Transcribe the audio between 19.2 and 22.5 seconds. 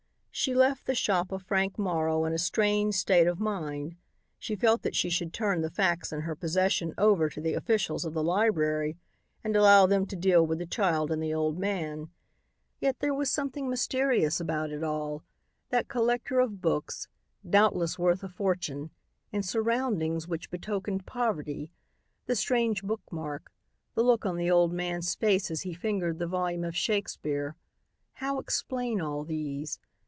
in surroundings which betokened poverty, the